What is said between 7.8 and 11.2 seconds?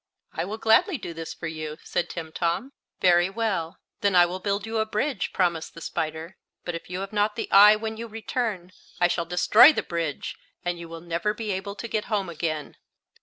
you when you return I shall destroy the bridge, and you will